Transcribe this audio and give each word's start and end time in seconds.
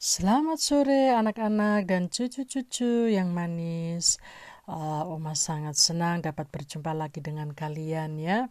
Selamat 0.00 0.56
sore 0.56 1.12
anak-anak 1.12 1.84
dan 1.84 2.08
cucu-cucu 2.08 3.12
yang 3.12 3.36
manis. 3.36 4.16
Uh, 4.64 5.04
Oma 5.04 5.36
sangat 5.36 5.76
senang 5.76 6.24
dapat 6.24 6.48
berjumpa 6.48 6.96
lagi 6.96 7.20
dengan 7.20 7.52
kalian 7.52 8.16
ya. 8.16 8.48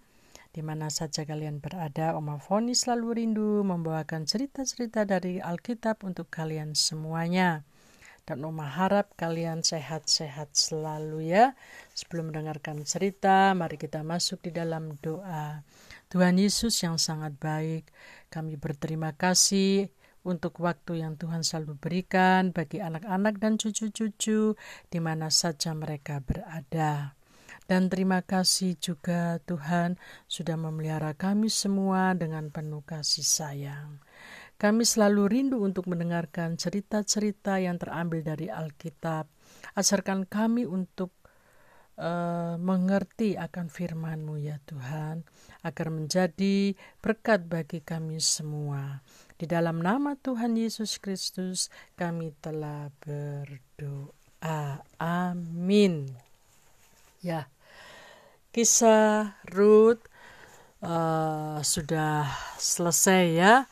Di 0.54 0.62
mana 0.62 0.94
saja 0.94 1.26
kalian 1.26 1.58
berada, 1.58 2.14
Oma 2.14 2.38
Foni 2.38 2.78
selalu 2.78 3.08
rindu 3.18 3.66
membawakan 3.66 4.30
cerita-cerita 4.30 5.10
dari 5.10 5.42
Alkitab 5.42 6.06
untuk 6.06 6.30
kalian 6.30 6.78
semuanya. 6.78 7.66
Dan 8.30 8.46
Oma 8.46 8.70
harap 8.70 9.18
kalian 9.18 9.66
sehat-sehat 9.66 10.54
selalu 10.54 11.34
ya. 11.34 11.58
Sebelum 11.98 12.30
mendengarkan 12.30 12.86
cerita, 12.86 13.58
mari 13.58 13.82
kita 13.82 14.06
masuk 14.06 14.46
di 14.46 14.54
dalam 14.54 15.02
doa. 15.02 15.66
Tuhan 16.14 16.38
Yesus 16.38 16.78
yang 16.86 17.02
sangat 17.02 17.34
baik, 17.42 17.90
kami 18.30 18.54
berterima 18.54 19.18
kasih 19.18 19.90
untuk 20.30 20.62
waktu 20.62 21.02
yang 21.02 21.18
Tuhan 21.18 21.42
selalu 21.42 21.82
berikan 21.82 22.54
bagi 22.54 22.78
anak-anak 22.78 23.42
dan 23.42 23.58
cucu-cucu 23.58 24.54
di 24.94 25.00
mana 25.02 25.34
saja 25.34 25.74
mereka 25.74 26.22
berada. 26.22 27.18
Dan 27.70 27.86
terima 27.90 28.22
kasih 28.26 28.78
juga 28.82 29.38
Tuhan 29.46 29.98
sudah 30.26 30.58
memelihara 30.58 31.14
kami 31.14 31.54
semua 31.54 32.14
dengan 32.14 32.50
penuh 32.50 32.82
kasih 32.82 33.26
sayang. 33.26 34.02
Kami 34.60 34.84
selalu 34.84 35.22
rindu 35.30 35.58
untuk 35.62 35.86
mendengarkan 35.86 36.58
cerita-cerita 36.58 37.62
yang 37.62 37.78
terambil 37.78 38.26
dari 38.26 38.50
Alkitab. 38.50 39.30
Ajarkan 39.78 40.26
kami 40.26 40.66
untuk 40.66 41.14
uh, 41.96 42.56
mengerti 42.60 43.36
akan 43.40 43.72
firman-Mu 43.72 44.36
ya 44.42 44.58
Tuhan, 44.66 45.24
agar 45.64 45.88
menjadi 45.92 46.74
berkat 47.00 47.46
bagi 47.46 47.84
kami 47.84 48.18
semua. 48.24 49.04
Di 49.40 49.48
dalam 49.48 49.80
nama 49.80 50.20
Tuhan 50.20 50.60
Yesus 50.60 51.00
Kristus 51.00 51.72
kami 51.96 52.36
telah 52.44 52.92
berdoa. 53.00 54.84
Amin. 55.00 56.12
Ya, 57.24 57.48
kisah 58.52 59.40
Ruth 59.48 60.04
uh, 60.84 61.64
sudah 61.64 62.28
selesai 62.60 63.24
ya. 63.32 63.64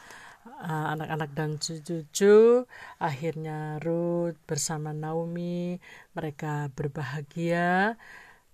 Uh, 0.47 0.95
anak-anak 0.95 1.35
dan 1.35 1.59
cucu-cucu 1.59 2.63
akhirnya 2.97 3.83
Ruth 3.83 4.39
bersama 4.47 4.95
Naomi 4.95 5.83
mereka 6.15 6.71
berbahagia 6.71 7.99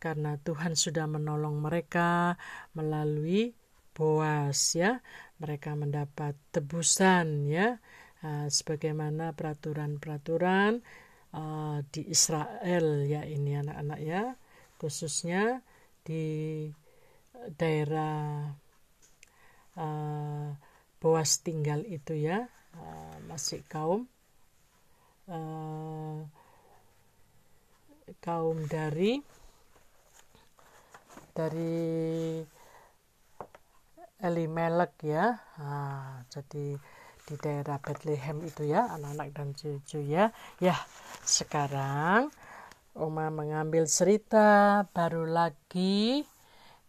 karena 0.02 0.42
Tuhan 0.42 0.74
sudah 0.74 1.06
menolong 1.06 1.62
mereka 1.62 2.42
melalui 2.74 3.54
Boas 3.94 4.74
ya 4.74 5.06
mereka 5.44 5.76
mendapat 5.76 6.40
tebusan 6.56 7.52
ya. 7.52 7.76
Uh, 8.24 8.48
sebagaimana 8.48 9.36
peraturan-peraturan 9.36 10.80
uh, 11.36 11.84
di 11.92 12.08
Israel 12.08 13.04
ya 13.04 13.28
ini 13.28 13.60
anak-anak 13.60 14.00
ya. 14.00 14.24
Khususnya 14.80 15.60
di 16.08 16.68
daerah 17.60 18.48
uh, 19.76 20.56
Boas 21.04 21.44
tinggal 21.44 21.84
itu 21.84 22.16
ya. 22.16 22.48
Uh, 22.74 23.20
masih 23.28 23.60
kaum 23.68 24.08
uh, 25.28 26.24
kaum 28.24 28.58
dari 28.72 29.20
dari 31.36 32.40
Elimelek 34.24 35.04
ya. 35.04 35.36
Nah, 35.60 36.24
jadi 36.32 36.80
di 37.28 37.36
daerah 37.36 37.76
Bethlehem 37.84 38.40
itu 38.48 38.64
ya 38.64 38.88
anak-anak 38.96 39.36
dan 39.36 39.52
cucu 39.52 40.00
ya. 40.00 40.32
Ya 40.64 40.80
sekarang 41.28 42.32
Oma 42.94 43.34
mengambil 43.34 43.90
cerita 43.90 44.86
baru 44.94 45.26
lagi 45.26 46.24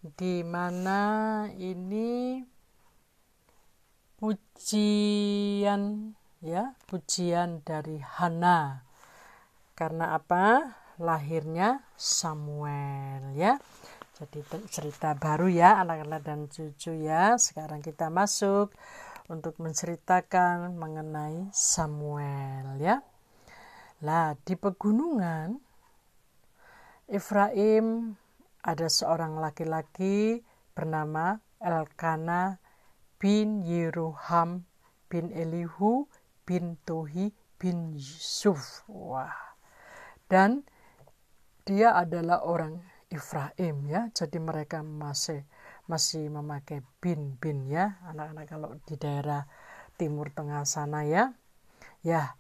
di 0.04 0.44
mana 0.44 1.48
ini 1.56 2.44
pujian 4.20 5.82
ya 6.44 6.76
pujian 6.86 7.64
dari 7.64 7.98
Hana. 8.04 8.84
Karena 9.75 10.14
apa? 10.14 10.76
Lahirnya 11.00 11.82
Samuel 11.98 13.34
ya 13.34 13.59
jadi 14.14 14.47
cerita 14.70 15.10
baru 15.19 15.50
ya 15.50 15.82
anak-anak 15.82 16.20
dan 16.22 16.47
cucu 16.47 16.94
ya. 17.02 17.34
Sekarang 17.34 17.82
kita 17.82 18.14
masuk 18.14 18.70
untuk 19.26 19.58
menceritakan 19.58 20.78
mengenai 20.78 21.50
Samuel 21.50 22.78
ya. 22.78 23.03
Lah 24.06 24.38
di 24.47 24.54
pegunungan 24.54 25.58
Efraim 27.10 28.14
ada 28.62 28.86
seorang 28.86 29.42
laki-laki 29.42 30.47
bernama 30.78 31.42
Elkana 31.58 32.62
bin 33.19 33.66
Yeroham 33.66 34.62
bin 35.10 35.34
Elihu 35.34 36.06
bin 36.47 36.78
Tohi 36.86 37.34
bin 37.58 37.98
Yusuf. 37.98 38.86
Wah. 38.86 39.58
Dan 40.30 40.62
dia 41.66 41.98
adalah 41.98 42.47
orang 42.47 42.94
Ifraim 43.14 43.86
ya. 43.86 44.10
Jadi 44.10 44.42
mereka 44.42 44.82
masih 44.82 45.47
masih 45.86 46.26
memakai 46.32 46.82
bin 46.98 47.38
bin 47.38 47.70
ya 47.70 48.02
anak-anak 48.10 48.44
kalau 48.50 48.70
di 48.82 48.98
daerah 48.98 49.47
timur 49.94 50.34
tengah 50.34 50.66
sana 50.66 51.06
ya. 51.06 51.30
Ya, 52.04 52.36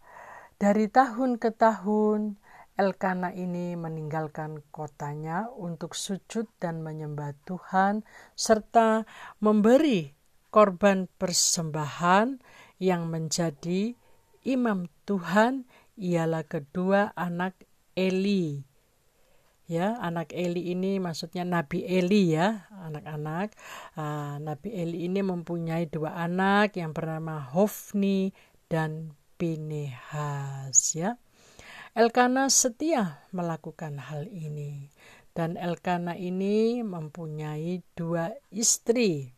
dari 0.58 0.90
tahun 0.90 1.40
ke 1.40 1.54
tahun 1.54 2.36
Elkana 2.74 3.30
ini 3.30 3.78
meninggalkan 3.78 4.58
kotanya 4.74 5.46
untuk 5.54 5.94
sujud 5.94 6.50
dan 6.58 6.82
menyembah 6.82 7.38
Tuhan 7.46 8.02
serta 8.34 9.06
memberi 9.38 10.10
korban 10.50 11.06
persembahan 11.06 12.42
yang 12.82 13.06
menjadi 13.06 13.94
imam 14.42 14.90
Tuhan 15.06 15.70
ialah 15.94 16.42
kedua 16.50 17.14
anak 17.14 17.54
Eli 17.94 18.73
ya 19.64 19.96
anak 20.00 20.36
Eli 20.36 20.72
ini 20.72 21.00
maksudnya 21.00 21.44
Nabi 21.44 21.84
Eli 21.84 22.36
ya 22.36 22.68
anak-anak. 22.70 23.56
Uh, 23.96 24.36
Nabi 24.40 24.74
Eli 24.76 25.08
ini 25.08 25.20
mempunyai 25.24 25.88
dua 25.88 26.16
anak 26.18 26.76
yang 26.76 26.92
bernama 26.92 27.40
Hofni 27.40 28.32
dan 28.68 29.16
Pinehas 29.40 30.94
ya. 30.94 31.16
Elkana 31.94 32.50
setia 32.50 33.22
melakukan 33.30 34.02
hal 34.02 34.26
ini 34.26 34.90
dan 35.34 35.58
Elkana 35.58 36.18
ini 36.18 36.82
mempunyai 36.82 37.82
dua 37.94 38.34
istri. 38.50 39.34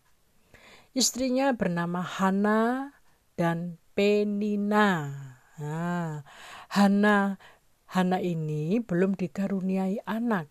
Istrinya 0.97 1.53
bernama 1.53 2.01
Hana 2.01 2.93
dan 3.37 3.77
Penina. 3.93 5.13
Nah, 5.57 6.25
Hana 6.73 7.41
Hana 7.87 8.19
ini 8.19 8.83
belum 8.83 9.15
dikaruniai 9.15 10.03
anak. 10.03 10.51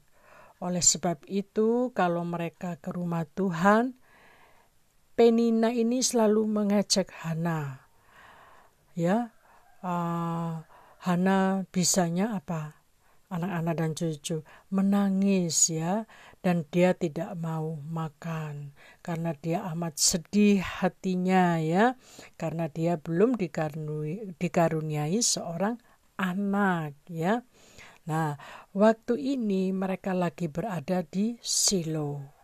Oleh 0.64 0.80
sebab 0.80 1.28
itu, 1.28 1.92
kalau 1.92 2.24
mereka 2.24 2.80
ke 2.80 2.96
rumah 2.96 3.28
Tuhan, 3.28 4.00
Penina 5.16 5.72
ini 5.72 6.04
selalu 6.04 6.48
mengejek 6.48 7.12
Hana. 7.24 7.88
Ya, 8.96 9.36
uh, 9.84 10.64
Hana 11.04 11.68
bisanya 11.72 12.36
apa? 12.36 12.80
Anak-anak 13.26 13.76
dan 13.80 13.92
cucu 13.98 14.48
menangis 14.72 15.68
ya, 15.68 16.08
dan 16.40 16.64
dia 16.72 16.96
tidak 16.96 17.36
mau 17.36 17.76
makan 17.90 18.72
karena 19.02 19.34
dia 19.36 19.66
amat 19.76 19.98
sedih 19.98 20.62
hatinya 20.62 21.60
ya, 21.60 22.00
karena 22.40 22.70
dia 22.72 22.96
belum 23.02 23.36
dikaruniai, 23.36 24.38
dikaruniai 24.40 25.20
seorang 25.20 25.82
anak 26.20 26.96
ya. 27.08 27.44
Nah, 28.06 28.38
waktu 28.76 29.18
ini 29.18 29.74
mereka 29.74 30.14
lagi 30.14 30.46
berada 30.46 31.02
di 31.02 31.42
Silo. 31.42 32.36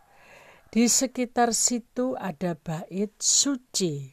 Di 0.71 0.87
sekitar 0.87 1.51
situ 1.53 2.15
ada 2.15 2.55
bait 2.55 3.11
suci. 3.19 4.07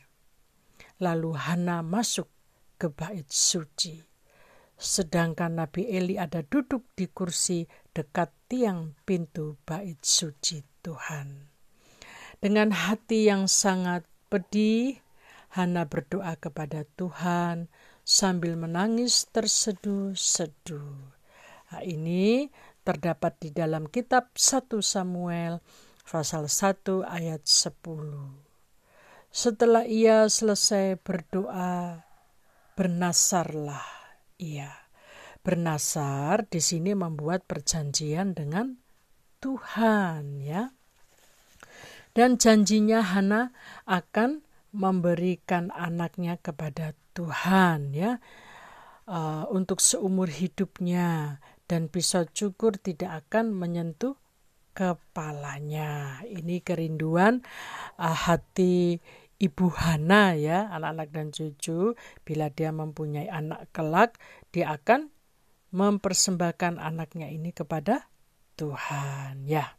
Lalu 0.99 1.31
Hana 1.39 1.81
masuk 1.81 2.27
ke 2.77 2.91
bait 2.91 3.25
suci. 3.31 4.03
Sedangkan 4.79 5.59
Nabi 5.59 5.89
Eli 5.91 6.19
ada 6.19 6.43
duduk 6.43 6.93
di 6.95 7.11
kursi 7.11 7.67
dekat 7.95 8.31
tiang 8.51 8.95
pintu 9.03 9.59
bait 9.63 9.99
suci 10.03 10.63
Tuhan. 10.83 11.49
Dengan 12.39 12.71
hati 12.71 13.27
yang 13.27 13.51
sangat 13.51 14.07
pedih, 14.31 14.99
Hana 15.49 15.89
berdoa 15.89 16.37
kepada 16.39 16.85
Tuhan 16.95 17.73
sambil 18.09 18.57
menangis 18.57 19.29
terseduh-seduh. 19.29 20.97
Nah, 21.69 21.83
ini 21.85 22.49
terdapat 22.81 23.37
di 23.37 23.53
dalam 23.53 23.85
kitab 23.85 24.33
1 24.33 24.81
Samuel 24.81 25.61
pasal 26.09 26.49
1 26.49 27.05
ayat 27.05 27.45
10. 27.45 28.49
Setelah 29.29 29.85
ia 29.85 30.25
selesai 30.25 30.97
berdoa, 30.97 32.01
bernasarlah 32.81 33.85
ia. 34.41 34.73
Bernasar 35.45 36.49
di 36.49 36.65
sini 36.65 36.97
membuat 36.97 37.45
perjanjian 37.45 38.33
dengan 38.33 38.81
Tuhan 39.45 40.41
ya. 40.41 40.73
Dan 42.17 42.41
janjinya 42.41 43.05
Hana 43.05 43.53
akan 43.85 44.49
memberikan 44.73 45.69
anaknya 45.77 46.41
kepada 46.41 46.97
Tuhan 47.19 47.91
ya 47.91 48.23
uh, 49.11 49.51
untuk 49.51 49.83
seumur 49.83 50.31
hidupnya 50.31 51.43
dan 51.67 51.91
pisau 51.91 52.23
cukur 52.31 52.79
tidak 52.79 53.27
akan 53.27 53.51
menyentuh 53.51 54.15
kepalanya. 54.79 56.23
Ini 56.23 56.63
kerinduan 56.63 57.43
uh, 57.99 58.15
hati 58.15 59.03
Ibu 59.39 59.67
Hana 59.71 60.35
ya, 60.35 60.67
anak-anak 60.71 61.09
dan 61.15 61.27
cucu, 61.31 61.95
bila 62.27 62.51
dia 62.51 62.75
mempunyai 62.75 63.31
anak 63.31 63.71
kelak, 63.71 64.19
dia 64.51 64.75
akan 64.75 65.15
mempersembahkan 65.71 66.83
anaknya 66.83 67.31
ini 67.31 67.55
kepada 67.55 68.11
Tuhan 68.59 69.47
ya. 69.47 69.79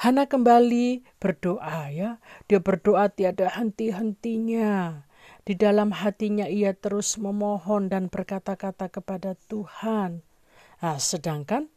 Hana 0.00 0.24
kembali 0.24 1.04
berdoa 1.20 1.92
ya. 1.92 2.22
Dia 2.48 2.60
berdoa 2.60 3.12
tiada 3.12 3.52
henti-hentinya. 3.52 5.04
Di 5.46 5.54
dalam 5.54 5.94
hatinya 5.94 6.50
ia 6.50 6.74
terus 6.74 7.22
memohon 7.22 7.86
dan 7.86 8.10
berkata-kata 8.10 8.90
kepada 8.90 9.38
Tuhan. 9.46 10.26
Nah, 10.82 10.98
sedangkan 10.98 11.70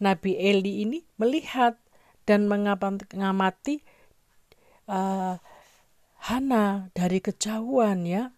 Nabi 0.00 0.40
Eli 0.40 0.88
ini 0.88 1.04
melihat 1.20 1.76
dan 2.24 2.48
mengamati 2.48 3.84
uh, 4.88 5.36
Hana 6.20 6.88
dari 6.96 7.20
kejauhan 7.20 8.08
ya. 8.08 8.32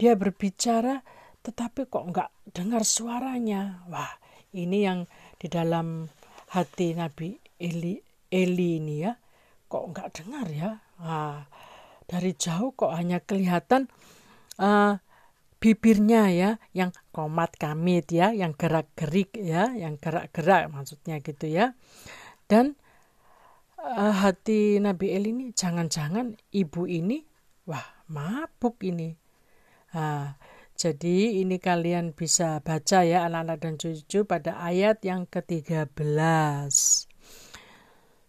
Dia 0.00 0.16
berbicara 0.16 1.04
tetapi 1.44 1.84
kok 1.92 2.08
enggak 2.08 2.32
dengar 2.56 2.80
suaranya. 2.88 3.84
Wah, 3.92 4.16
ini 4.56 4.88
yang 4.88 5.04
di 5.36 5.52
dalam 5.52 6.08
hati 6.56 6.96
Nabi 6.96 7.36
Eli, 7.60 8.00
Eli 8.32 8.80
ini 8.80 9.04
ya. 9.04 9.12
Kok 9.68 9.84
enggak 9.92 10.08
dengar 10.16 10.46
ya? 10.48 10.70
Nah, 11.04 11.44
dari 12.04 12.36
jauh 12.36 12.76
kok 12.76 12.92
hanya 12.92 13.20
kelihatan 13.20 13.88
uh, 14.60 15.00
bibirnya 15.58 16.28
ya 16.28 16.50
yang 16.76 16.92
komat 17.08 17.56
kamit 17.56 18.12
ya, 18.12 18.36
yang 18.36 18.52
gerak-gerik 18.52 19.32
ya, 19.40 19.72
yang 19.72 19.96
gerak-gerak 19.96 20.68
maksudnya 20.68 21.24
gitu 21.24 21.48
ya. 21.48 21.72
Dan 22.44 22.76
uh, 23.80 24.12
hati 24.12 24.76
Nabi 24.76 25.16
Eli 25.16 25.32
ini 25.32 25.46
jangan-jangan 25.56 26.36
ibu 26.52 26.84
ini 26.84 27.24
wah 27.64 28.04
mabuk 28.12 28.84
ini. 28.84 29.16
Nah, 29.96 30.36
jadi 30.74 31.40
ini 31.40 31.56
kalian 31.62 32.12
bisa 32.12 32.58
baca 32.60 33.06
ya 33.06 33.24
anak-anak 33.30 33.58
dan 33.62 33.74
cucu 33.78 34.26
pada 34.26 34.58
ayat 34.58 35.00
yang 35.06 35.24
ke-13. 35.30 35.86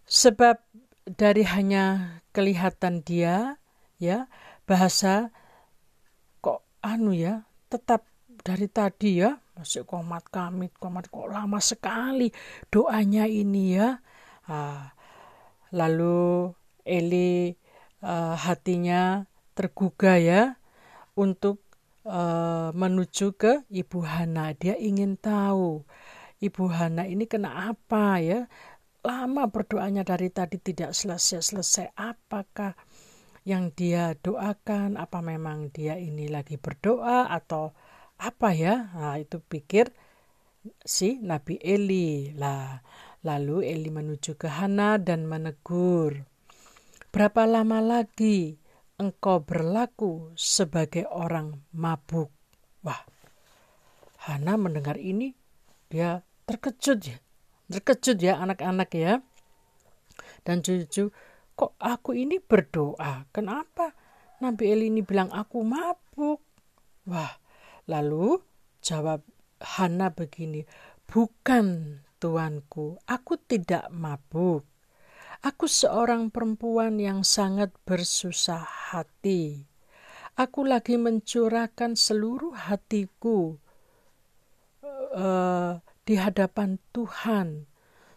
Sebab 0.06 0.56
dari 1.04 1.42
hanya 1.42 2.16
kelihatan 2.30 3.02
dia 3.02 3.58
ya 3.96 4.28
bahasa 4.68 5.32
kok 6.44 6.64
anu 6.84 7.16
ya 7.16 7.44
tetap 7.72 8.04
dari 8.44 8.68
tadi 8.68 9.22
ya 9.22 9.40
masih 9.56 9.88
komat 9.88 10.28
kamit 10.28 10.72
komat 10.76 11.08
kok 11.08 11.32
lama 11.32 11.58
sekali 11.58 12.28
doanya 12.68 13.24
ini 13.24 13.78
ya 13.78 13.98
ah, 14.46 14.96
Lalu 15.74 16.54
Eli 16.86 17.50
uh, 18.06 18.36
hatinya 18.38 19.26
tergugah 19.58 20.18
ya 20.22 20.42
untuk 21.18 21.58
uh, 22.06 22.70
menuju 22.70 23.34
ke 23.34 23.66
Ibu 23.66 24.06
Hana. 24.06 24.54
Dia 24.54 24.78
ingin 24.78 25.18
tahu 25.18 25.82
Ibu 26.38 26.64
Hana 26.70 27.10
ini 27.10 27.26
kena 27.26 27.74
apa 27.74 28.22
ya? 28.22 28.46
Lama 29.02 29.50
berdoanya 29.50 30.06
dari 30.06 30.30
tadi 30.30 30.58
tidak 30.62 30.94
selesai-selesai. 30.94 31.94
Apakah 31.98 32.78
yang 33.46 33.70
dia 33.70 34.18
doakan? 34.18 34.98
Apa 34.98 35.22
memang 35.22 35.70
dia 35.70 35.94
ini 35.94 36.26
lagi 36.26 36.58
berdoa 36.58 37.30
atau 37.30 37.70
apa 38.18 38.50
ya? 38.50 38.90
Nah, 38.92 39.16
itu 39.22 39.38
pikir 39.38 39.94
si 40.82 41.22
Nabi 41.22 41.62
Eli. 41.62 42.34
Lah, 42.34 42.82
Lalu 43.26 43.66
Eli 43.66 43.90
menuju 43.90 44.38
ke 44.38 44.46
Hana 44.46 45.02
dan 45.02 45.26
menegur, 45.26 46.22
"Berapa 47.10 47.42
lama 47.42 47.82
lagi 47.82 48.54
engkau 49.02 49.42
berlaku 49.42 50.30
sebagai 50.38 51.10
orang 51.10 51.58
mabuk?" 51.74 52.30
Wah, 52.86 53.02
Hana 54.30 54.54
mendengar 54.54 54.94
ini, 54.94 55.34
dia 55.90 56.22
terkejut 56.46 56.98
ya. 57.02 57.18
Terkejut 57.66 58.18
ya 58.22 58.38
anak-anak 58.38 58.90
ya. 58.94 59.18
Dan 60.46 60.62
cucu, 60.62 61.10
kok 61.56 61.74
aku 61.80 62.12
ini 62.12 62.36
berdoa? 62.36 63.24
Kenapa 63.32 63.96
Nabi 64.44 64.64
Eli 64.68 64.92
ini 64.92 65.00
bilang 65.00 65.32
aku 65.32 65.64
mabuk? 65.64 66.44
Wah, 67.08 67.32
lalu 67.88 68.36
jawab 68.84 69.24
Hana 69.56 70.12
begini, 70.12 70.68
bukan 71.08 71.98
tuanku, 72.20 73.00
aku 73.08 73.40
tidak 73.40 73.88
mabuk. 73.88 74.68
Aku 75.40 75.64
seorang 75.64 76.28
perempuan 76.28 77.00
yang 77.00 77.24
sangat 77.24 77.72
bersusah 77.88 78.92
hati. 78.92 79.64
Aku 80.36 80.68
lagi 80.68 81.00
mencurahkan 81.00 81.96
seluruh 81.96 82.52
hatiku 82.52 83.56
uh, 85.16 85.80
di 86.04 86.14
hadapan 86.20 86.76
Tuhan, 86.92 87.64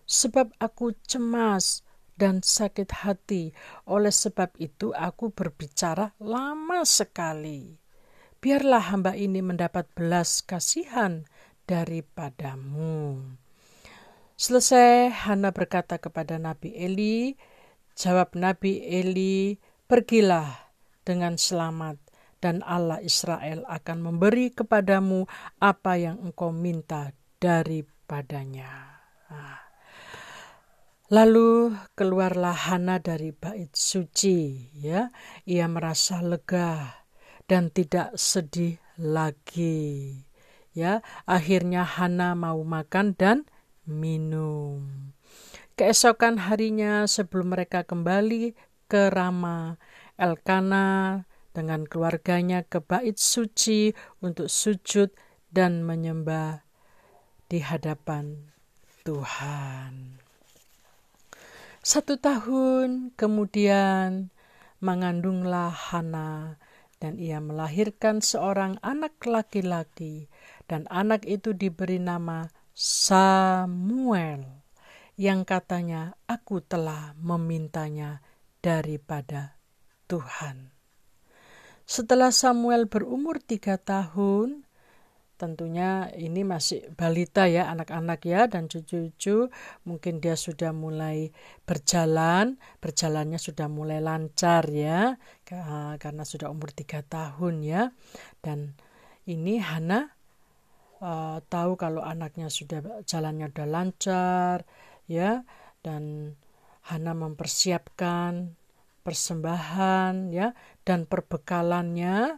sebab 0.03 0.51
aku 0.59 0.91
cemas 1.07 1.87
dan 2.19 2.43
sakit 2.43 2.91
hati. 3.07 3.55
Oleh 3.87 4.11
sebab 4.11 4.59
itu, 4.59 4.91
aku 4.91 5.31
berbicara 5.31 6.11
lama 6.19 6.83
sekali. 6.83 7.79
Biarlah 8.43 8.91
hamba 8.91 9.15
ini 9.15 9.39
mendapat 9.39 9.87
belas 9.95 10.43
kasihan 10.43 11.23
daripadamu. 11.63 13.23
Selesai 14.39 15.11
Hana 15.11 15.51
berkata 15.51 15.99
kepada 15.99 16.39
Nabi 16.39 16.71
Eli, 16.75 17.35
jawab 17.95 18.35
Nabi 18.35 18.83
Eli, 18.83 19.59
"Pergilah 19.87 20.71
dengan 21.03 21.35
selamat 21.35 21.99
dan 22.39 22.63
Allah 22.63 23.03
Israel 23.03 23.67
akan 23.67 23.97
memberi 23.99 24.55
kepadamu 24.55 25.27
apa 25.59 25.99
yang 25.99 26.23
engkau 26.23 26.55
minta 26.55 27.11
daripadanya." 27.43 29.03
Nah. 29.27 29.68
Lalu 31.09 31.73
keluarlah 31.97 32.53
Hana 32.53 33.01
dari 33.01 33.33
bait 33.33 33.73
suci, 33.73 34.69
ya. 34.77 35.09
Ia 35.49 35.65
merasa 35.65 36.21
lega 36.21 37.01
dan 37.49 37.73
tidak 37.73 38.13
sedih 38.13 38.77
lagi. 39.01 40.21
Ya, 40.77 41.01
akhirnya 41.25 41.81
Hana 41.81 42.37
mau 42.37 42.61
makan 42.61 43.17
dan 43.17 43.49
minum. 43.89 45.09
Keesokan 45.73 46.45
harinya 46.45 47.09
sebelum 47.09 47.57
mereka 47.57 47.81
kembali 47.81 48.53
ke 48.85 49.09
Rama, 49.09 49.81
Elkana 50.13 51.25
dengan 51.57 51.89
keluarganya 51.89 52.61
ke 52.61 52.85
bait 52.85 53.17
suci 53.17 53.97
untuk 54.21 54.45
sujud 54.45 55.09
dan 55.49 55.81
menyembah 55.81 56.61
di 57.49 57.65
hadapan 57.65 58.53
Tuhan. 59.01 60.28
Satu 61.79 62.19
tahun 62.19 63.15
kemudian 63.15 64.35
mengandunglah 64.83 65.71
Hana 65.71 66.59
dan 66.99 67.15
ia 67.15 67.39
melahirkan 67.39 68.19
seorang 68.19 68.75
anak 68.83 69.15
laki-laki 69.23 70.27
dan 70.67 70.83
anak 70.91 71.23
itu 71.23 71.55
diberi 71.55 71.95
nama 71.95 72.51
Samuel 72.75 74.43
yang 75.15 75.47
katanya 75.47 76.19
aku 76.27 76.59
telah 76.59 77.15
memintanya 77.15 78.23
daripada 78.59 79.55
Tuhan. 80.11 80.75
Setelah 81.87 82.35
Samuel 82.35 82.91
berumur 82.91 83.39
tiga 83.39 83.79
tahun, 83.79 84.67
tentunya 85.39 86.11
ini 86.19 86.43
masih 86.43 86.91
balita 86.99 87.47
ya 87.47 87.71
anak-anak 87.71 88.19
ya 88.27 88.51
dan 88.51 88.67
cucu-cucu. 88.67 89.47
Mungkin 89.87 90.19
dia 90.19 90.35
sudah 90.35 90.75
mulai 90.75 91.31
berjalan 91.63 92.59
berjalannya 92.83 93.39
sudah 93.39 93.71
mulai 93.71 94.03
lancar 94.03 94.67
ya 94.67 95.15
karena 95.97 96.23
sudah 96.27 96.51
umur 96.51 96.75
tiga 96.75 96.99
tahun 97.07 97.63
ya. 97.63 97.95
Dan 98.43 98.75
ini 99.23 99.63
Hana 99.63 100.11
uh, 100.99 101.39
tahu 101.47 101.79
kalau 101.79 102.03
anaknya 102.03 102.51
sudah 102.51 102.83
jalannya 103.07 103.47
sudah 103.55 103.67
lancar 103.71 104.57
ya 105.07 105.47
dan 105.79 106.35
Hana 106.91 107.15
mempersiapkan 107.15 108.59
persembahan 109.07 110.35
ya 110.35 110.51
dan 110.83 111.07
perbekalannya 111.07 112.37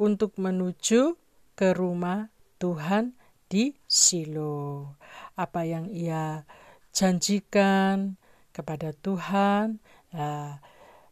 untuk 0.00 0.34
menuju 0.40 1.21
ke 1.54 1.76
rumah 1.76 2.32
Tuhan 2.58 3.16
di 3.48 3.76
Silo. 3.84 4.96
Apa 5.36 5.68
yang 5.68 5.92
ia 5.92 6.48
janjikan 6.92 8.20
kepada 8.52 8.92
Tuhan, 8.92 9.80
ya, 10.12 10.60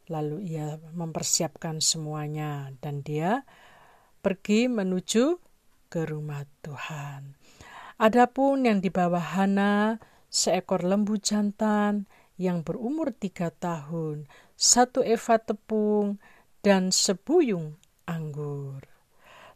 lalu 0.08 0.56
ia 0.56 0.76
mempersiapkan 0.92 1.80
semuanya, 1.80 2.74
dan 2.84 3.00
dia 3.00 3.48
pergi 4.20 4.68
menuju 4.68 5.40
ke 5.88 6.04
rumah 6.04 6.44
Tuhan. 6.60 7.38
Adapun 8.00 8.64
yang 8.64 8.80
di 8.80 8.88
bawah 8.88 9.36
Hana, 9.36 10.00
seekor 10.32 10.84
lembu 10.84 11.20
jantan 11.20 12.08
yang 12.40 12.64
berumur 12.64 13.12
tiga 13.12 13.52
tahun, 13.52 14.24
satu 14.56 15.04
eva 15.04 15.36
tepung, 15.36 16.16
dan 16.60 16.92
sebuyung 16.92 17.80
anggur. 18.04 18.89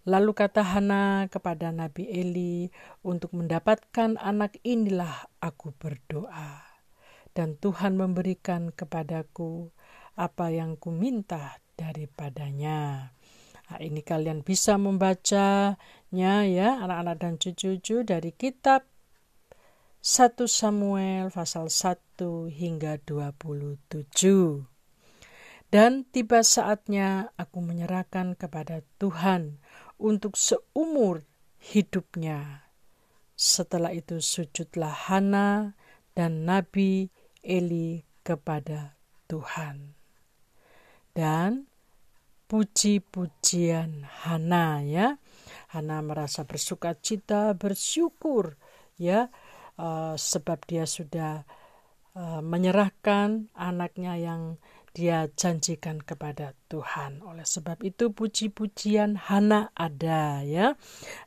Lalu 0.05 0.37
kata 0.37 0.61
Hana 0.61 1.33
kepada 1.33 1.73
Nabi 1.73 2.05
Eli, 2.13 2.69
"Untuk 3.01 3.33
mendapatkan 3.33 4.21
anak 4.21 4.61
inilah 4.61 5.33
aku 5.41 5.73
berdoa, 5.73 6.61
dan 7.33 7.57
Tuhan 7.57 7.97
memberikan 7.97 8.69
kepadaku 8.69 9.73
apa 10.13 10.53
yang 10.53 10.77
kuminta 10.77 11.57
daripadanya." 11.81 13.13
Nah, 13.65 13.81
ini 13.81 14.05
kalian 14.05 14.45
bisa 14.45 14.77
membacanya 14.77 16.35
ya, 16.45 16.85
anak-anak 16.85 17.17
dan 17.17 17.35
cucu-cucu 17.41 18.05
dari 18.05 18.37
kitab 18.37 18.85
1 20.05 20.45
Samuel 20.45 21.33
pasal 21.33 21.73
1 21.73 22.53
hingga 22.53 23.01
27. 23.01 24.69
Dan 25.73 26.05
tiba 26.07 26.45
saatnya 26.45 27.33
aku 27.41 27.65
menyerahkan 27.65 28.37
kepada 28.37 28.85
Tuhan 29.01 29.65
untuk 30.01 30.39
seumur 30.39 31.25
hidupnya. 31.59 32.71
Setelah 33.35 33.91
itu 33.91 34.23
sujudlah 34.23 35.11
Hana 35.11 35.75
dan 36.15 36.47
Nabi 36.47 37.11
Eli 37.43 38.07
kepada 38.23 38.95
Tuhan. 39.27 39.99
Dan 41.15 41.67
puji-pujian 42.47 44.07
Hana 44.27 44.83
ya. 44.87 45.19
Hana 45.75 45.99
merasa 46.07 46.47
bersuka 46.47 46.95
cita, 46.95 47.55
bersyukur 47.59 48.55
ya 48.95 49.27
uh, 49.79 50.15
sebab 50.15 50.63
dia 50.67 50.87
sudah 50.87 51.43
uh, 52.15 52.41
menyerahkan 52.43 53.51
anaknya 53.55 54.15
yang 54.19 54.43
dia 54.95 55.27
janjikan 55.35 55.99
kepada 55.99 56.55
Tuhan. 56.71 57.19
Oleh 57.27 57.43
sebab 57.43 57.83
itu 57.83 58.15
puji-pujian 58.15 59.19
Hana 59.19 59.75
ada 59.75 60.39
ya. 60.47 60.79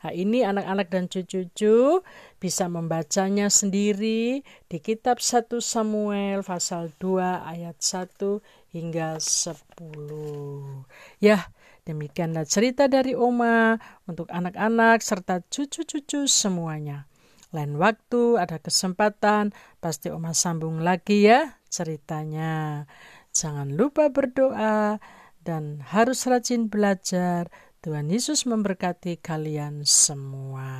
Nah, 0.02 0.12
ini 0.16 0.48
anak-anak 0.48 0.88
dan 0.88 1.12
cucu-cucu 1.12 2.02
bisa 2.40 2.66
membacanya 2.72 3.52
sendiri 3.52 4.42
di 4.72 4.78
kitab 4.80 5.20
1 5.20 5.60
Samuel 5.60 6.48
pasal 6.48 6.96
2 6.96 7.44
ayat 7.44 7.76
1 7.84 8.40
hingga 8.72 9.20
10. 9.20 10.88
Ya, 11.20 11.52
demikianlah 11.84 12.48
cerita 12.48 12.88
dari 12.88 13.20
Oma 13.20 13.76
untuk 14.08 14.32
anak-anak 14.32 15.04
serta 15.04 15.44
cucu-cucu 15.44 16.24
semuanya. 16.32 17.04
Lain 17.52 17.80
waktu 17.80 18.40
ada 18.40 18.60
kesempatan 18.64 19.52
pasti 19.84 20.08
Oma 20.08 20.32
sambung 20.32 20.80
lagi 20.84 21.28
ya 21.28 21.60
ceritanya. 21.68 22.88
Jangan 23.38 23.70
lupa 23.78 24.10
berdoa 24.10 24.98
dan 25.46 25.86
harus 25.86 26.26
rajin 26.26 26.74
belajar. 26.74 27.54
Tuhan 27.86 28.10
Yesus 28.10 28.50
memberkati 28.50 29.22
kalian 29.22 29.86
semua. 29.86 30.74